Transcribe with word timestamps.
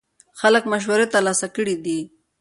خلک 0.39 0.63
مشورې 0.71 1.05
ترلاسه 1.13 1.47
کړې 1.55 1.75
دي. 1.85 1.99